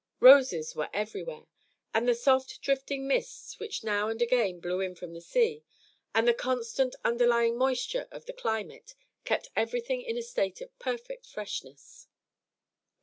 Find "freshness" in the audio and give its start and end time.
11.27-12.07